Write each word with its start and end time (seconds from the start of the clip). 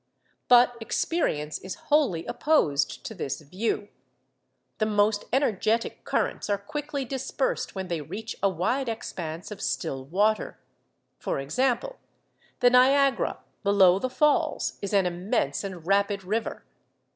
But 0.47 0.77
experience 0.81 1.59
is 1.59 1.75
wholly 1.75 2.25
opposed 2.25 3.05
to 3.05 3.13
this 3.13 3.39
view. 3.41 3.89
The 4.79 4.87
most 4.87 5.25
energetic 5.31 6.03
currents 6.05 6.49
are 6.49 6.57
quickly 6.57 7.05
dispersed 7.05 7.75
when 7.75 7.87
they 7.87 8.01
reach 8.01 8.35
a 8.41 8.49
wide 8.49 8.89
expanse 8.89 9.51
of 9.51 9.61
still 9.61 10.03
water. 10.05 10.57
For 11.19 11.37
example, 11.37 11.99
the 12.61 12.71
Niagara 12.71 13.41
below 13.61 13.99
the 13.99 14.09
falls 14.09 14.79
is 14.81 14.91
an 14.91 15.05
immense 15.05 15.63
and 15.63 15.85
rapid 15.85 16.23
river. 16.23 16.63